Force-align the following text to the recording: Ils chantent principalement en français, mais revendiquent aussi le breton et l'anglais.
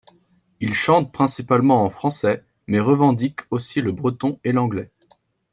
Ils 0.61 0.73
chantent 0.73 1.11
principalement 1.11 1.83
en 1.83 1.91
français, 1.91 2.43
mais 2.65 2.79
revendiquent 2.79 3.41
aussi 3.51 3.81
le 3.81 3.91
breton 3.91 4.39
et 4.43 4.51
l'anglais. 4.51 4.89